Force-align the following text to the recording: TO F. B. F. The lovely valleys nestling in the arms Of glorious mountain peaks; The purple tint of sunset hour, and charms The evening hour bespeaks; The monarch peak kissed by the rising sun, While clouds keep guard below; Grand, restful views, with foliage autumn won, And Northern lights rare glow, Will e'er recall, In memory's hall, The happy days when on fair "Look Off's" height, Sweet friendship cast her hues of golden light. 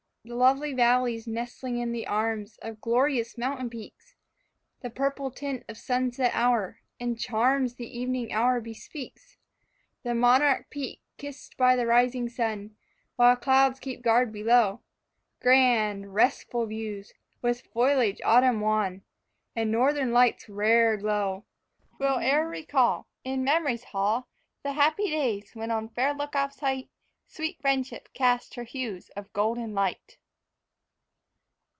TO 0.23 0.29
F. 0.33 0.33
B. 0.33 0.37
F. 0.37 0.37
The 0.37 0.39
lovely 0.39 0.73
valleys 0.73 1.25
nestling 1.25 1.79
in 1.79 1.91
the 1.93 2.05
arms 2.05 2.59
Of 2.59 2.79
glorious 2.79 3.39
mountain 3.39 3.71
peaks; 3.71 4.13
The 4.81 4.91
purple 4.91 5.31
tint 5.31 5.63
of 5.67 5.79
sunset 5.79 6.29
hour, 6.35 6.77
and 6.99 7.17
charms 7.17 7.73
The 7.73 7.97
evening 7.97 8.31
hour 8.31 8.61
bespeaks; 8.61 9.37
The 10.03 10.13
monarch 10.13 10.69
peak 10.69 11.01
kissed 11.17 11.57
by 11.57 11.75
the 11.75 11.87
rising 11.87 12.29
sun, 12.29 12.77
While 13.15 13.35
clouds 13.35 13.79
keep 13.79 14.03
guard 14.03 14.31
below; 14.31 14.81
Grand, 15.39 16.13
restful 16.13 16.67
views, 16.67 17.13
with 17.41 17.61
foliage 17.73 18.21
autumn 18.23 18.59
won, 18.59 19.01
And 19.55 19.71
Northern 19.71 20.11
lights 20.13 20.47
rare 20.47 20.97
glow, 20.97 21.45
Will 21.97 22.19
e'er 22.21 22.47
recall, 22.47 23.07
In 23.23 23.43
memory's 23.43 23.85
hall, 23.85 24.27
The 24.61 24.73
happy 24.73 25.09
days 25.09 25.55
when 25.55 25.71
on 25.71 25.89
fair 25.89 26.13
"Look 26.13 26.35
Off's" 26.35 26.59
height, 26.59 26.89
Sweet 27.33 27.57
friendship 27.61 28.09
cast 28.13 28.55
her 28.55 28.63
hues 28.65 29.07
of 29.15 29.31
golden 29.31 29.73
light. 29.73 30.17